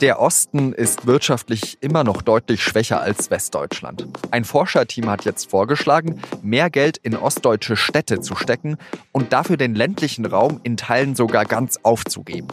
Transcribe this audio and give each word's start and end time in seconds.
Der 0.00 0.20
Osten 0.20 0.72
ist 0.72 1.06
wirtschaftlich 1.06 1.78
immer 1.80 2.02
noch 2.04 2.22
deutlich 2.22 2.62
schwächer 2.62 3.00
als 3.00 3.30
Westdeutschland. 3.30 4.06
Ein 4.30 4.44
Forscherteam 4.44 5.08
hat 5.08 5.24
jetzt 5.24 5.50
vorgeschlagen, 5.50 6.20
mehr 6.42 6.68
Geld 6.68 6.98
in 6.98 7.16
ostdeutsche 7.16 7.76
Städte 7.76 8.20
zu 8.20 8.34
stecken 8.34 8.76
und 9.12 9.32
dafür 9.32 9.56
den 9.56 9.74
ländlichen 9.74 10.26
Raum 10.26 10.60
in 10.64 10.76
Teilen 10.76 11.14
sogar 11.14 11.44
ganz 11.44 11.78
aufzugeben. 11.82 12.48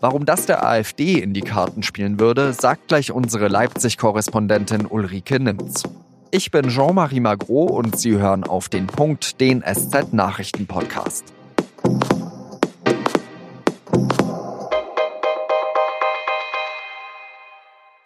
Warum 0.00 0.24
das 0.24 0.46
der 0.46 0.64
AfD 0.64 1.14
in 1.18 1.34
die 1.34 1.40
Karten 1.40 1.82
spielen 1.82 2.20
würde, 2.20 2.52
sagt 2.52 2.88
gleich 2.88 3.10
unsere 3.10 3.48
Leipzig-Korrespondentin 3.48 4.86
Ulrike 4.86 5.40
Nimz. 5.40 5.82
Ich 6.30 6.50
bin 6.50 6.68
Jean-Marie 6.68 7.20
Magro 7.20 7.64
und 7.64 7.98
Sie 7.98 8.16
hören 8.18 8.44
auf 8.44 8.68
den 8.68 8.86
Punkt 8.86 9.40
den 9.40 9.62
SZ-Nachrichten-Podcast. 9.62 11.24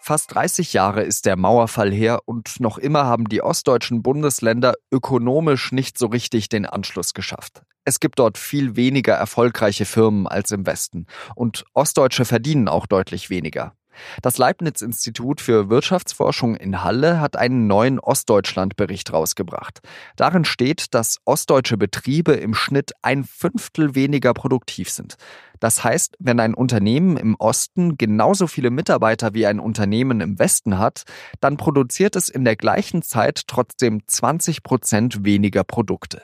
Fast 0.09 0.35
30 0.35 0.73
Jahre 0.73 1.03
ist 1.03 1.27
der 1.27 1.37
Mauerfall 1.37 1.93
her 1.93 2.21
und 2.25 2.61
noch 2.61 2.79
immer 2.79 3.05
haben 3.05 3.29
die 3.29 3.43
ostdeutschen 3.43 4.03
Bundesländer 4.03 4.73
ökonomisch 4.91 5.71
nicht 5.71 5.99
so 5.99 6.07
richtig 6.07 6.49
den 6.49 6.65
Anschluss 6.65 7.13
geschafft. 7.13 7.61
Es 7.85 8.01
gibt 8.01 8.19
dort 8.19 8.39
viel 8.39 8.75
weniger 8.75 9.13
erfolgreiche 9.13 9.85
Firmen 9.85 10.27
als 10.27 10.51
im 10.51 10.65
Westen 10.65 11.05
und 11.35 11.67
Ostdeutsche 11.75 12.25
verdienen 12.25 12.69
auch 12.69 12.87
deutlich 12.87 13.29
weniger. 13.29 13.75
Das 14.23 14.39
Leibniz-Institut 14.39 15.41
für 15.41 15.69
Wirtschaftsforschung 15.71 16.57
in 16.57 16.83
Halle 16.83 17.21
hat 17.21 17.37
einen 17.37 17.67
neuen 17.67 17.99
Ostdeutschland-Bericht 17.99 19.13
rausgebracht. 19.13 19.81
Darin 20.17 20.45
steht, 20.45 20.95
dass 20.95 21.19
ostdeutsche 21.25 21.77
Betriebe 21.77 22.33
im 22.33 22.55
Schnitt 22.55 22.93
ein 23.03 23.25
Fünftel 23.25 23.95
weniger 23.95 24.35
produktiv 24.35 24.91
sind. 24.91 25.17
Das 25.61 25.83
heißt, 25.83 26.17
wenn 26.19 26.41
ein 26.41 26.55
Unternehmen 26.55 27.17
im 27.17 27.35
Osten 27.37 27.99
genauso 27.99 28.47
viele 28.47 28.71
Mitarbeiter 28.71 29.35
wie 29.35 29.47
ein 29.47 29.61
Unternehmen 29.61 30.21
im 30.21 30.39
Westen 30.39 30.79
hat, 30.79 31.03
dann 31.41 31.57
produziert 31.57 32.17
es 32.17 32.29
in 32.29 32.45
der 32.45 32.57
gleichen 32.57 33.03
Zeit 33.03 33.43
trotzdem 33.47 34.03
20 34.07 34.63
Prozent 34.63 35.25
weniger 35.25 35.65
Produkte. 35.65 36.23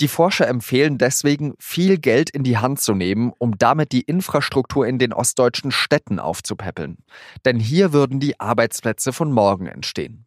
Die 0.00 0.08
Forscher 0.08 0.48
empfehlen 0.48 0.98
deswegen, 0.98 1.54
viel 1.58 1.98
Geld 1.98 2.30
in 2.30 2.44
die 2.44 2.58
Hand 2.58 2.80
zu 2.80 2.94
nehmen, 2.94 3.32
um 3.38 3.58
damit 3.58 3.92
die 3.92 4.02
Infrastruktur 4.02 4.86
in 4.86 4.98
den 4.98 5.12
ostdeutschen 5.12 5.70
Städten 5.70 6.18
aufzupäppeln. 6.18 6.98
Denn 7.44 7.58
hier 7.58 7.92
würden 7.92 8.20
die 8.20 8.40
Arbeitsplätze 8.40 9.12
von 9.12 9.32
morgen 9.32 9.66
entstehen. 9.66 10.26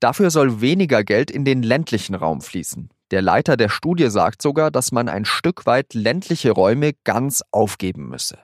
Dafür 0.00 0.30
soll 0.30 0.60
weniger 0.60 1.04
Geld 1.04 1.30
in 1.30 1.44
den 1.44 1.62
ländlichen 1.62 2.14
Raum 2.14 2.40
fließen. 2.40 2.90
Der 3.10 3.22
Leiter 3.22 3.56
der 3.56 3.68
Studie 3.68 4.08
sagt 4.08 4.40
sogar, 4.40 4.70
dass 4.70 4.92
man 4.92 5.08
ein 5.08 5.24
Stück 5.24 5.66
weit 5.66 5.92
ländliche 5.94 6.50
Räume 6.50 6.92
ganz 7.04 7.42
aufgeben 7.50 8.08
müsse. 8.08 8.38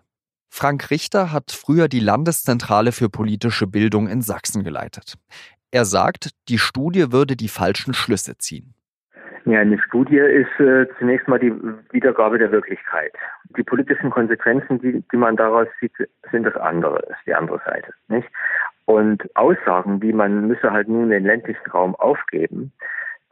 Frank 0.51 0.91
Richter 0.91 1.31
hat 1.33 1.53
früher 1.53 1.89
die 1.89 2.01
Landeszentrale 2.01 2.93
für 2.93 3.09
politische 3.09 3.67
Bildung 3.67 4.09
in 4.09 4.23
Sachsen 4.23 4.65
geleitet. 4.65 5.15
Er 5.71 5.85
sagt, 5.85 6.31
die 6.49 6.59
Studie 6.59 7.13
würde 7.13 7.37
die 7.37 7.49
falschen 7.49 7.95
Schlüsse 7.95 8.39
ziehen. 8.39 8.75
Ja, 9.45 9.61
eine 9.61 9.79
Studie 9.81 10.19
ist 10.19 10.61
äh, 10.61 10.87
zunächst 10.99 11.29
mal 11.29 11.39
die 11.39 11.53
Wiedergabe 11.91 12.39
der 12.39 12.53
Wirklichkeit. 12.53 13.13
Die 13.57 13.63
politischen 13.63 14.11
Konsequenzen, 14.11 14.81
die, 14.81 15.03
die 15.13 15.17
man 15.17 15.37
daraus 15.37 15.69
sieht, 15.81 15.93
sind 16.31 16.45
das 16.45 16.57
andere, 16.57 16.99
ist 17.11 17.27
die 17.27 17.35
andere 17.35 17.61
Seite, 17.65 17.93
nicht? 18.09 18.29
Und 18.85 19.25
Aussagen, 19.37 20.03
wie 20.03 20.13
man 20.13 20.49
müsse 20.49 20.73
halt 20.73 20.89
nun 20.89 21.11
den 21.11 21.25
ländlichen 21.25 21.71
Raum 21.71 21.95
aufgeben, 21.97 22.73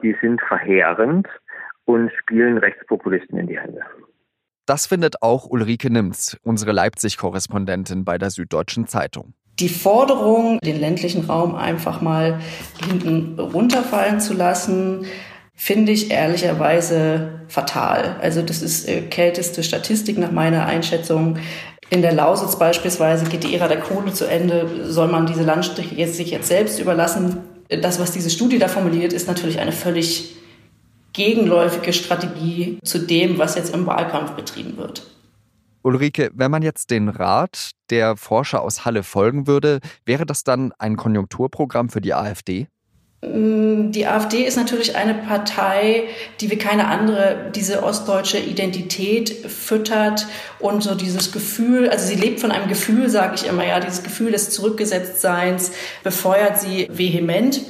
die 0.01 0.15
sind 0.21 0.41
verheerend 0.41 1.27
und 1.85 2.11
spielen 2.13 2.57
Rechtspopulisten 2.57 3.39
in 3.39 3.47
die 3.47 3.59
Hände. 3.59 3.81
Das 4.65 4.85
findet 4.85 5.21
auch 5.21 5.45
Ulrike 5.49 5.89
Nimz, 5.89 6.37
unsere 6.43 6.73
Leipzig-Korrespondentin 6.73 8.03
bei 8.03 8.17
der 8.17 8.29
Süddeutschen 8.29 8.85
Zeitung. 8.85 9.33
Die 9.59 9.69
Forderung, 9.69 10.59
den 10.59 10.79
ländlichen 10.79 11.25
Raum 11.25 11.55
einfach 11.55 12.01
mal 12.01 12.39
hinten 12.85 13.39
runterfallen 13.39 14.19
zu 14.19 14.33
lassen, 14.35 15.05
finde 15.57 15.91
ich 15.91 16.11
ehrlicherweise 16.11 17.41
fatal. 17.49 18.15
Also 18.21 18.41
das 18.43 18.61
ist 18.61 18.87
äh, 18.87 19.01
kälteste 19.01 19.63
Statistik 19.63 20.17
nach 20.17 20.31
meiner 20.31 20.65
Einschätzung. 20.67 21.39
In 21.89 22.01
der 22.01 22.13
Lausitz 22.13 22.57
beispielsweise 22.59 23.25
geht 23.25 23.43
die 23.43 23.55
Ära 23.55 23.67
der 23.67 23.79
Kohle 23.79 24.13
zu 24.13 24.25
Ende. 24.25 24.85
Soll 24.89 25.07
man 25.07 25.25
diese 25.25 25.43
Landstriche 25.43 25.95
jetzt 25.95 26.15
sich 26.15 26.29
jetzt 26.29 26.47
selbst 26.47 26.79
überlassen? 26.79 27.39
Das, 27.69 27.99
was 27.99 28.11
diese 28.11 28.29
Studie 28.29 28.59
da 28.59 28.67
formuliert, 28.67 29.11
ist 29.11 29.27
natürlich 29.27 29.59
eine 29.59 29.71
völlig 29.71 30.35
gegenläufige 31.13 31.91
Strategie 31.91 32.77
zu 32.83 32.99
dem, 32.99 33.39
was 33.39 33.55
jetzt 33.55 33.73
im 33.73 33.87
Wahlkampf 33.87 34.31
betrieben 34.33 34.77
wird. 34.77 35.07
Ulrike, 35.81 36.29
wenn 36.35 36.51
man 36.51 36.61
jetzt 36.61 36.91
den 36.91 37.09
Rat 37.09 37.71
der 37.89 38.15
Forscher 38.15 38.61
aus 38.61 38.85
Halle 38.85 39.01
folgen 39.01 39.47
würde, 39.47 39.79
wäre 40.05 40.25
das 40.25 40.43
dann 40.43 40.71
ein 40.77 40.97
Konjunkturprogramm 40.97 41.89
für 41.89 42.01
die 42.01 42.13
AfD? 42.13 42.67
Mm, 43.21 43.91
die 43.91 44.05
AfD 44.05 44.43
ist 44.43 44.57
natürlich 44.57 44.95
eine 44.95 45.15
Partei, 45.15 46.03
die 46.39 46.51
wie 46.51 46.57
keine 46.57 46.87
andere 46.87 47.51
diese 47.55 47.83
ostdeutsche 47.83 48.37
Identität 48.37 49.29
füttert 49.29 50.27
und 50.59 50.83
so 50.83 50.93
dieses 50.93 51.31
Gefühl, 51.31 51.89
also 51.89 52.05
sie 52.05 52.15
lebt 52.15 52.39
von 52.39 52.51
einem 52.51 52.67
Gefühl, 52.67 53.09
sage 53.09 53.33
ich 53.35 53.47
immer, 53.47 53.65
ja, 53.65 53.79
dieses 53.79 54.03
Gefühl 54.03 54.31
des 54.31 54.51
Zurückgesetztseins 54.51 55.71
befeuert 56.03 56.59
sie 56.59 56.87
vehement. 56.91 57.61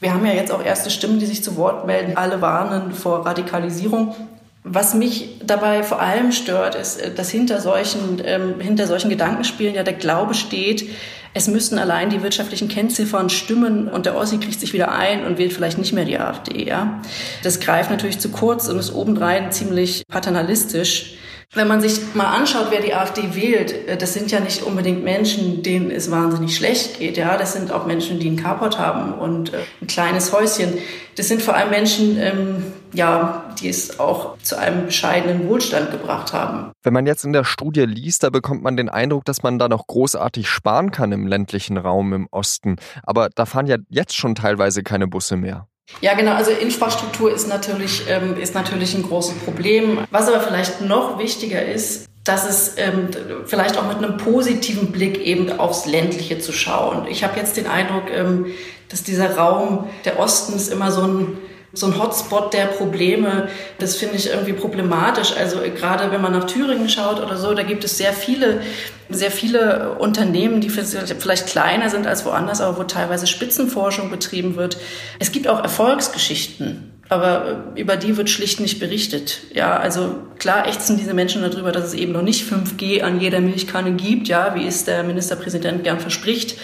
Wir 0.00 0.14
haben 0.14 0.26
ja 0.26 0.32
jetzt 0.32 0.52
auch 0.52 0.64
erste 0.64 0.90
Stimmen, 0.90 1.18
die 1.18 1.26
sich 1.26 1.42
zu 1.44 1.56
Wort 1.56 1.86
melden. 1.86 2.16
Alle 2.16 2.40
warnen 2.40 2.92
vor 2.92 3.24
Radikalisierung. 3.26 4.14
Was 4.64 4.94
mich 4.94 5.38
dabei 5.44 5.82
vor 5.82 6.00
allem 6.00 6.32
stört, 6.32 6.74
ist, 6.74 7.00
äh, 7.00 7.14
dass 7.14 7.30
hinter 7.30 7.60
solchen, 7.60 8.20
ähm, 8.24 8.60
hinter 8.60 8.86
solchen 8.86 9.08
Gedankenspielen 9.08 9.74
ja 9.74 9.82
der 9.82 9.94
Glaube 9.94 10.34
steht, 10.34 10.88
es 11.34 11.46
müssten 11.46 11.78
allein 11.78 12.10
die 12.10 12.22
wirtschaftlichen 12.22 12.68
Kennziffern 12.68 13.30
stimmen 13.30 13.88
und 13.88 14.06
der 14.06 14.16
Ossi 14.16 14.38
kriegt 14.38 14.58
sich 14.58 14.72
wieder 14.72 14.92
ein 14.92 15.24
und 15.24 15.38
wählt 15.38 15.52
vielleicht 15.52 15.78
nicht 15.78 15.92
mehr 15.92 16.04
die 16.04 16.18
AfD. 16.18 16.66
Ja? 16.66 17.00
Das 17.42 17.60
greift 17.60 17.90
natürlich 17.90 18.18
zu 18.18 18.30
kurz 18.30 18.68
und 18.68 18.78
ist 18.78 18.94
obendrein 18.94 19.52
ziemlich 19.52 20.02
paternalistisch. 20.08 21.14
Wenn 21.54 21.66
man 21.66 21.80
sich 21.80 22.14
mal 22.14 22.26
anschaut, 22.26 22.66
wer 22.68 22.82
die 22.82 22.92
AfD 22.92 23.34
wählt, 23.34 23.88
äh, 23.88 23.96
das 23.96 24.12
sind 24.12 24.30
ja 24.30 24.38
nicht 24.38 24.62
unbedingt 24.62 25.02
Menschen, 25.02 25.62
denen 25.62 25.90
es 25.90 26.10
wahnsinnig 26.10 26.54
schlecht 26.54 26.98
geht. 26.98 27.16
Ja, 27.16 27.38
das 27.38 27.54
sind 27.54 27.72
auch 27.72 27.86
Menschen, 27.86 28.18
die 28.18 28.28
einen 28.28 28.36
Carport 28.36 28.78
haben 28.78 29.14
und 29.14 29.54
äh, 29.54 29.60
ein 29.80 29.86
kleines 29.86 30.30
Häuschen. 30.34 30.74
Das 31.16 31.28
sind 31.28 31.40
vor 31.40 31.54
allem 31.54 31.70
Menschen, 31.70 32.18
ähm, 32.18 32.64
ja, 32.92 33.46
die 33.58 33.70
es 33.70 33.98
auch 33.98 34.36
zu 34.42 34.58
einem 34.58 34.86
bescheidenen 34.86 35.48
Wohlstand 35.48 35.90
gebracht 35.90 36.34
haben. 36.34 36.70
Wenn 36.82 36.92
man 36.92 37.06
jetzt 37.06 37.24
in 37.24 37.32
der 37.32 37.44
Studie 37.44 37.86
liest, 37.86 38.24
da 38.24 38.30
bekommt 38.30 38.62
man 38.62 38.76
den 38.76 38.90
Eindruck, 38.90 39.24
dass 39.24 39.42
man 39.42 39.58
da 39.58 39.68
noch 39.68 39.86
großartig 39.86 40.48
sparen 40.48 40.90
kann 40.90 41.12
im 41.12 41.26
ländlichen 41.26 41.78
Raum 41.78 42.12
im 42.12 42.28
Osten. 42.30 42.76
Aber 43.04 43.30
da 43.34 43.46
fahren 43.46 43.66
ja 43.66 43.76
jetzt 43.88 44.14
schon 44.14 44.34
teilweise 44.34 44.82
keine 44.82 45.08
Busse 45.08 45.36
mehr. 45.36 45.66
Ja, 46.00 46.14
genau. 46.14 46.32
Also 46.34 46.50
Infrastruktur 46.50 47.32
ist 47.32 47.48
natürlich, 47.48 48.04
ähm, 48.08 48.36
ist 48.40 48.54
natürlich 48.54 48.94
ein 48.94 49.02
großes 49.02 49.38
Problem. 49.38 50.06
Was 50.10 50.28
aber 50.28 50.40
vielleicht 50.40 50.80
noch 50.80 51.18
wichtiger 51.18 51.64
ist, 51.64 52.08
dass 52.24 52.48
es 52.48 52.74
ähm, 52.76 53.08
vielleicht 53.46 53.78
auch 53.78 53.86
mit 53.86 53.96
einem 53.96 54.18
positiven 54.18 54.92
Blick 54.92 55.18
eben 55.18 55.58
aufs 55.58 55.86
Ländliche 55.86 56.38
zu 56.38 56.52
schauen. 56.52 57.06
Ich 57.08 57.24
habe 57.24 57.38
jetzt 57.38 57.56
den 57.56 57.66
Eindruck, 57.66 58.04
ähm, 58.12 58.46
dass 58.90 59.02
dieser 59.02 59.36
Raum 59.36 59.88
der 60.04 60.18
Ostens 60.18 60.68
immer 60.68 60.92
so 60.92 61.02
ein 61.02 61.38
so 61.72 61.86
ein 61.86 61.98
Hotspot 61.98 62.52
der 62.54 62.66
Probleme. 62.66 63.48
Das 63.78 63.96
finde 63.96 64.16
ich 64.16 64.30
irgendwie 64.30 64.54
problematisch. 64.54 65.34
Also 65.36 65.58
gerade 65.60 66.10
wenn 66.10 66.20
man 66.22 66.32
nach 66.32 66.44
Thüringen 66.44 66.88
schaut 66.88 67.20
oder 67.22 67.36
so, 67.36 67.54
da 67.54 67.62
gibt 67.62 67.84
es 67.84 67.98
sehr 67.98 68.12
viele, 68.12 68.62
sehr 69.10 69.30
viele 69.30 69.96
Unternehmen, 69.98 70.60
die 70.60 70.70
vielleicht 70.70 71.46
kleiner 71.46 71.90
sind 71.90 72.06
als 72.06 72.24
woanders, 72.24 72.60
aber 72.60 72.78
wo 72.78 72.84
teilweise 72.84 73.26
Spitzenforschung 73.26 74.10
betrieben 74.10 74.56
wird. 74.56 74.78
Es 75.18 75.32
gibt 75.32 75.48
auch 75.48 75.62
Erfolgsgeschichten. 75.62 76.94
Aber 77.10 77.72
über 77.74 77.96
die 77.96 78.18
wird 78.18 78.28
schlicht 78.28 78.60
nicht 78.60 78.80
berichtet. 78.80 79.40
Ja, 79.54 79.78
also 79.78 80.16
klar 80.38 80.68
ächzen 80.68 80.98
diese 80.98 81.14
Menschen 81.14 81.40
darüber, 81.40 81.72
dass 81.72 81.86
es 81.86 81.94
eben 81.94 82.12
noch 82.12 82.20
nicht 82.20 82.44
5G 82.44 83.00
an 83.00 83.18
jeder 83.18 83.40
Milchkanne 83.40 83.92
gibt, 83.92 84.28
ja, 84.28 84.54
wie 84.54 84.66
es 84.66 84.84
der 84.84 85.04
Ministerpräsident 85.04 85.84
gern 85.84 86.00
verspricht. 86.00 86.58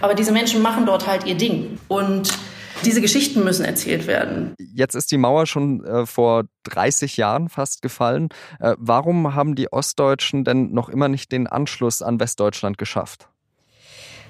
Aber 0.00 0.14
diese 0.14 0.32
Menschen 0.32 0.62
machen 0.62 0.86
dort 0.86 1.06
halt 1.06 1.26
ihr 1.26 1.34
Ding. 1.34 1.78
Und 1.86 2.30
diese 2.82 3.00
Geschichten 3.00 3.44
müssen 3.44 3.64
erzählt 3.64 4.06
werden. 4.06 4.54
Jetzt 4.58 4.94
ist 4.94 5.10
die 5.10 5.18
Mauer 5.18 5.46
schon 5.46 5.84
äh, 5.84 6.06
vor 6.06 6.44
30 6.64 7.16
Jahren 7.16 7.48
fast 7.48 7.82
gefallen. 7.82 8.28
Äh, 8.58 8.74
warum 8.78 9.34
haben 9.34 9.54
die 9.54 9.72
Ostdeutschen 9.72 10.44
denn 10.44 10.72
noch 10.72 10.88
immer 10.88 11.08
nicht 11.08 11.32
den 11.32 11.46
Anschluss 11.46 12.02
an 12.02 12.20
Westdeutschland 12.20 12.78
geschafft? 12.78 13.28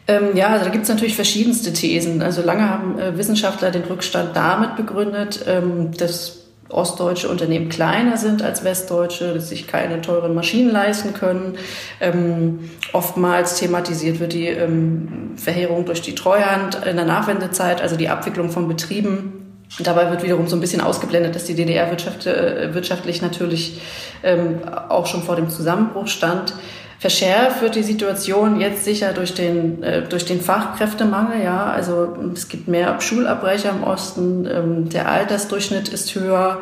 Ähm, 0.08 0.35
ja, 0.35 0.49
also 0.49 0.64
da 0.64 0.70
gibt 0.70 0.85
es 0.85 0.88
natürlich 0.88 1.14
verschiedenste 1.14 1.73
Thesen. 1.73 2.23
Also 2.23 2.43
lange 2.43 2.69
haben 2.69 2.99
äh, 2.99 3.17
Wissenschaftler 3.17 3.70
den 3.70 3.82
Rückstand 3.82 4.35
damit 4.35 4.76
begründet, 4.76 5.44
ähm, 5.46 5.93
dass 5.93 6.40
ostdeutsche 6.70 7.28
Unternehmen 7.28 7.69
kleiner 7.69 8.17
sind 8.17 8.43
als 8.43 8.64
westdeutsche, 8.64 9.34
dass 9.34 9.49
sich 9.49 9.67
keine 9.67 10.00
teuren 10.00 10.34
Maschinen 10.34 10.70
leisten 10.70 11.14
können. 11.14 11.56
Ähm, 12.00 12.70
oftmals 12.93 13.56
thematisiert 13.56 14.20
wird 14.20 14.32
die 14.32 14.49
ähm, 14.49 15.32
Verheerung 15.37 15.84
durch 15.84 16.02
die 16.02 16.14
Treuhand 16.14 16.87
in 16.87 16.96
der 16.96 17.06
Nachwendezeit, 17.06 17.81
also 17.81 17.96
die 17.96 18.08
Abwicklung 18.08 18.50
von 18.50 18.69
Betrieben. 18.69 19.40
Dabei 19.78 20.11
wird 20.11 20.22
wiederum 20.22 20.49
so 20.49 20.56
ein 20.56 20.61
bisschen 20.61 20.81
ausgeblendet, 20.81 21.34
dass 21.34 21.44
die 21.44 21.55
DDR 21.55 21.90
wirtschaft, 21.90 22.26
äh, 22.26 22.75
wirtschaftlich 22.75 23.22
natürlich 23.22 23.81
ähm, 24.22 24.61
auch 24.88 25.06
schon 25.06 25.22
vor 25.22 25.37
dem 25.37 25.49
Zusammenbruch 25.49 26.08
stand. 26.08 26.55
Verschärft 26.99 27.62
wird 27.62 27.76
die 27.76 27.82
Situation 27.82 28.61
jetzt 28.61 28.84
sicher 28.84 29.12
durch 29.12 29.32
den, 29.32 29.82
äh, 29.82 30.02
durch 30.02 30.26
den 30.26 30.40
Fachkräftemangel. 30.40 31.43
Ja, 31.43 31.67
also 31.67 32.14
es 32.34 32.49
gibt 32.49 32.69
mehr 32.69 33.00
Schulabbrecher 33.00 33.70
im 33.70 33.84
Osten, 33.84 34.46
ähm, 34.46 34.88
der 34.90 35.08
Altersdurchschnitt 35.08 35.88
ist 35.88 36.14
höher. 36.14 36.61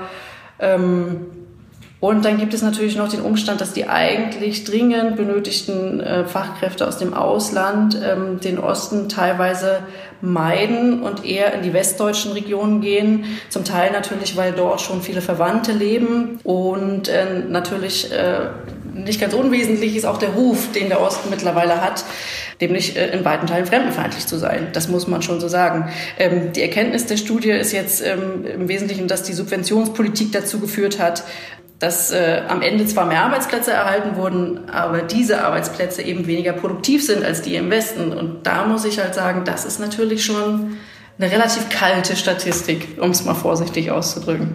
Ähm, 0.61 1.27
und 2.01 2.25
dann 2.25 2.39
gibt 2.39 2.55
es 2.55 2.63
natürlich 2.63 2.97
noch 2.97 3.09
den 3.09 3.23
Umstand, 3.23 3.61
dass 3.61 3.73
die 3.73 3.89
eigentlich 3.89 4.63
dringend 4.63 5.17
benötigten 5.17 6.01
äh, 6.01 6.25
Fachkräfte 6.25 6.87
aus 6.87 6.99
dem 6.99 7.13
Ausland 7.13 7.99
ähm, 8.01 8.39
den 8.39 8.59
Osten 8.59 9.09
teilweise 9.09 9.81
meiden 10.21 11.03
und 11.03 11.25
eher 11.25 11.53
in 11.55 11.63
die 11.63 11.73
westdeutschen 11.73 12.33
Regionen 12.33 12.81
gehen. 12.81 13.25
Zum 13.49 13.65
Teil 13.65 13.91
natürlich, 13.91 14.37
weil 14.37 14.53
dort 14.53 14.81
schon 14.81 15.03
viele 15.03 15.21
Verwandte 15.21 15.73
leben 15.73 16.39
und 16.45 17.09
äh, 17.09 17.41
natürlich 17.49 18.13
äh, 18.13 18.49
nicht 18.95 19.21
ganz 19.21 19.35
unwesentlich 19.35 19.97
ist 19.97 20.05
auch 20.05 20.19
der 20.19 20.31
Ruf, 20.31 20.73
den 20.73 20.89
der 20.89 21.01
Osten 21.01 21.31
mittlerweile 21.31 21.81
hat, 21.81 22.05
nämlich 22.61 22.97
äh, 22.97 23.11
in 23.11 23.25
weiten 23.25 23.47
Teilen 23.47 23.67
fremdenfeindlich 23.67 24.27
zu 24.27 24.39
sein. 24.39 24.69
Das 24.73 24.89
muss 24.89 25.07
man 25.07 25.23
schon 25.23 25.41
so 25.41 25.49
sagen. 25.49 25.91
Ähm, 26.19 26.53
die 26.53 26.63
Erkenntnis 26.63 27.07
der 27.07 27.17
Studie 27.17 27.51
ist 27.51 27.73
jetzt 27.73 28.05
ähm, 28.05 28.45
im 28.45 28.69
Wesentlichen, 28.69 29.09
dass 29.09 29.23
die 29.23 29.33
Subventionspolitik 29.33 30.33
dazu 30.33 30.61
geführt 30.61 30.99
hat, 30.99 31.25
dass 31.79 32.11
äh, 32.11 32.43
am 32.49 32.61
Ende 32.63 32.87
zwar 32.87 33.07
mehr 33.07 33.25
Arbeitsplätze 33.25 33.73
erhalten 33.73 34.17
wurden, 34.17 34.69
aber 34.69 35.03
diese 35.03 35.45
Arbeitsplätze 35.45 36.03
eben 36.03 36.27
weniger 36.27 36.53
produktiv 36.53 37.05
sind 37.05 37.25
als 37.25 37.43
die 37.43 37.55
im 37.55 37.71
Westen. 37.71 38.13
Und 38.13 38.47
da 38.47 38.67
muss 38.67 38.85
ich 38.85 38.99
halt 38.99 39.15
sagen, 39.15 39.45
das 39.45 39.65
ist 39.65 39.79
natürlich 39.79 40.25
schon 40.25 40.77
eine 41.19 41.31
relativ 41.31 41.69
kalte 41.69 42.17
Statistik, 42.17 43.01
um 43.01 43.11
es 43.11 43.25
mal 43.25 43.35
vorsichtig 43.35 43.91
auszudrücken. 43.91 44.51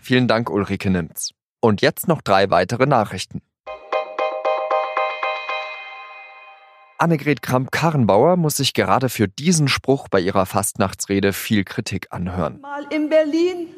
Vielen 0.00 0.28
Dank, 0.28 0.50
Ulrike 0.50 0.90
Nimz. 0.90 1.32
Und 1.60 1.82
jetzt 1.82 2.08
noch 2.08 2.22
drei 2.22 2.50
weitere 2.50 2.86
Nachrichten. 2.86 3.40
Annegret 7.00 7.42
Kramp-Karrenbauer 7.42 8.36
muss 8.36 8.56
sich 8.56 8.74
gerade 8.74 9.08
für 9.08 9.28
diesen 9.28 9.68
Spruch 9.68 10.08
bei 10.08 10.18
ihrer 10.18 10.46
Fastnachtsrede 10.46 11.32
viel 11.32 11.64
Kritik 11.64 12.08
anhören. 12.10 12.60
Mal 12.60 12.86
in 12.90 13.08
Berlin 13.08 13.68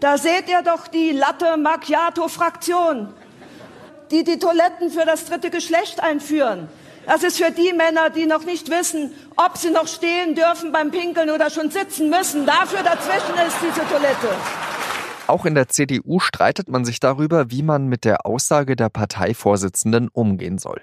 da 0.00 0.16
seht 0.18 0.48
ihr 0.48 0.62
doch 0.62 0.88
die 0.88 1.12
Latte 1.12 1.56
Macchiato-Fraktion, 1.56 3.12
die 4.10 4.24
die 4.24 4.38
Toiletten 4.38 4.90
für 4.90 5.04
das 5.04 5.26
dritte 5.26 5.50
Geschlecht 5.50 6.02
einführen. 6.02 6.68
Das 7.06 7.22
ist 7.22 7.38
für 7.38 7.50
die 7.50 7.72
Männer, 7.72 8.10
die 8.10 8.26
noch 8.26 8.44
nicht 8.44 8.70
wissen, 8.70 9.14
ob 9.36 9.56
sie 9.56 9.70
noch 9.70 9.88
stehen 9.88 10.34
dürfen 10.34 10.72
beim 10.72 10.90
Pinkeln 10.90 11.30
oder 11.30 11.50
schon 11.50 11.70
sitzen 11.70 12.10
müssen. 12.10 12.46
Dafür 12.46 12.82
dazwischen 12.82 13.34
ist 13.46 13.56
diese 13.62 13.86
Toilette. 13.88 14.28
Auch 15.30 15.46
in 15.46 15.54
der 15.54 15.68
CDU 15.68 16.18
streitet 16.18 16.68
man 16.68 16.84
sich 16.84 16.98
darüber, 16.98 17.52
wie 17.52 17.62
man 17.62 17.86
mit 17.86 18.04
der 18.04 18.26
Aussage 18.26 18.74
der 18.74 18.88
Parteivorsitzenden 18.88 20.08
umgehen 20.08 20.58
soll. 20.58 20.82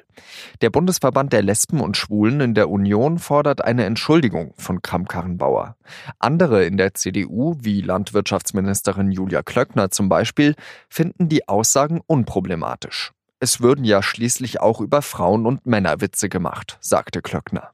Der 0.61 0.69
Bundesverband 0.69 1.33
der 1.33 1.41
Lesben 1.41 1.81
und 1.81 1.97
Schwulen 1.97 2.39
in 2.39 2.53
der 2.53 2.69
Union 2.69 3.19
fordert 3.19 3.61
eine 3.61 3.83
Entschuldigung 3.83 4.53
von 4.55 4.81
Kramp-Karrenbauer. 4.81 5.75
Andere 6.19 6.63
in 6.63 6.77
der 6.77 6.93
CDU, 6.93 7.57
wie 7.59 7.81
Landwirtschaftsministerin 7.81 9.11
Julia 9.11 9.43
Klöckner 9.43 9.91
zum 9.91 10.07
Beispiel, 10.07 10.55
finden 10.87 11.27
die 11.27 11.49
Aussagen 11.49 11.99
unproblematisch. 12.07 13.11
Es 13.41 13.59
würden 13.59 13.83
ja 13.83 14.01
schließlich 14.01 14.61
auch 14.61 14.79
über 14.79 15.01
Frauen 15.01 15.45
und 15.45 15.65
Männer 15.65 15.99
Witze 15.99 16.29
gemacht, 16.29 16.77
sagte 16.79 17.21
Klöckner. 17.21 17.73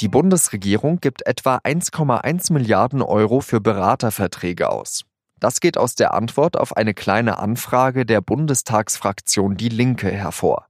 Die 0.00 0.08
Bundesregierung 0.08 0.98
gibt 1.00 1.24
etwa 1.26 1.58
1,1 1.58 2.52
Milliarden 2.52 3.00
Euro 3.00 3.40
für 3.40 3.60
Beraterverträge 3.60 4.68
aus. 4.68 5.04
Das 5.38 5.60
geht 5.60 5.78
aus 5.78 5.94
der 5.94 6.14
Antwort 6.14 6.56
auf 6.56 6.76
eine 6.76 6.94
kleine 6.94 7.38
Anfrage 7.38 8.04
der 8.04 8.20
Bundestagsfraktion 8.20 9.56
Die 9.56 9.68
Linke 9.68 10.10
hervor. 10.10 10.66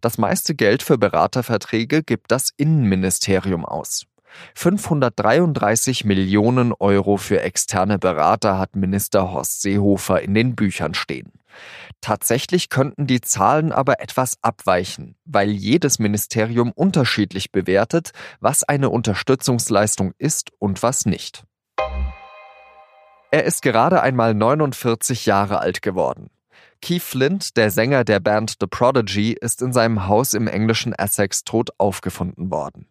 Das 0.00 0.18
meiste 0.18 0.54
Geld 0.54 0.82
für 0.82 0.98
Beraterverträge 0.98 2.02
gibt 2.02 2.30
das 2.32 2.50
Innenministerium 2.56 3.64
aus. 3.64 4.06
533 4.54 6.04
Millionen 6.04 6.72
Euro 6.72 7.16
für 7.18 7.40
externe 7.40 7.98
Berater 7.98 8.58
hat 8.58 8.74
Minister 8.74 9.30
Horst 9.30 9.62
Seehofer 9.62 10.20
in 10.20 10.34
den 10.34 10.56
Büchern 10.56 10.94
stehen. 10.94 11.32
Tatsächlich 12.00 12.68
könnten 12.68 13.06
die 13.06 13.20
Zahlen 13.20 13.72
aber 13.72 14.00
etwas 14.00 14.38
abweichen, 14.42 15.16
weil 15.24 15.50
jedes 15.50 15.98
Ministerium 15.98 16.72
unterschiedlich 16.72 17.52
bewertet, 17.52 18.12
was 18.40 18.64
eine 18.64 18.90
Unterstützungsleistung 18.90 20.12
ist 20.18 20.50
und 20.58 20.82
was 20.82 21.06
nicht. 21.06 21.44
Er 23.30 23.44
ist 23.44 23.62
gerade 23.62 24.02
einmal 24.02 24.34
49 24.34 25.26
Jahre 25.26 25.58
alt 25.58 25.82
geworden. 25.82 26.30
Keith 26.80 27.02
Flint, 27.02 27.56
der 27.56 27.70
Sänger 27.70 28.04
der 28.04 28.20
Band 28.20 28.56
The 28.60 28.66
Prodigy, 28.66 29.32
ist 29.32 29.62
in 29.62 29.72
seinem 29.72 30.06
Haus 30.06 30.34
im 30.34 30.46
englischen 30.46 30.92
Essex 30.92 31.44
tot 31.44 31.70
aufgefunden 31.78 32.50
worden. 32.50 32.86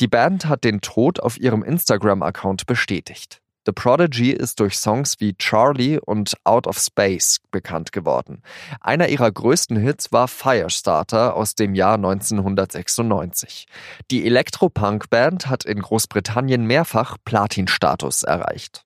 Die 0.00 0.08
Band 0.08 0.46
hat 0.46 0.64
den 0.64 0.80
Tod 0.80 1.20
auf 1.20 1.38
ihrem 1.38 1.62
Instagram-Account 1.62 2.66
bestätigt. 2.66 3.40
The 3.66 3.72
Prodigy 3.72 4.30
ist 4.30 4.60
durch 4.60 4.76
Songs 4.76 5.20
wie 5.20 5.34
Charlie 5.38 5.98
und 5.98 6.34
Out 6.44 6.66
of 6.66 6.78
Space 6.78 7.40
bekannt 7.50 7.92
geworden. 7.92 8.42
Einer 8.80 9.08
ihrer 9.08 9.32
größten 9.32 9.78
Hits 9.78 10.12
war 10.12 10.28
Firestarter 10.28 11.34
aus 11.34 11.54
dem 11.54 11.74
Jahr 11.74 11.94
1996. 11.94 13.66
Die 14.10 14.26
Elektropunk-Band 14.26 15.46
hat 15.46 15.64
in 15.64 15.80
Großbritannien 15.80 16.66
mehrfach 16.66 17.16
Platin-Status 17.24 18.24
erreicht. 18.24 18.84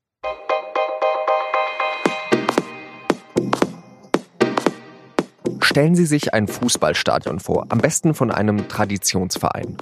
Stellen 5.61 5.97
Sie 5.97 6.07
sich 6.07 6.35
ein 6.35 6.47
Fußballstadion 6.47 7.41
vor, 7.41 7.67
am 7.69 7.79
besten 7.79 8.15
von 8.15 8.31
einem 8.31 8.69
Traditionsverein. 8.69 9.77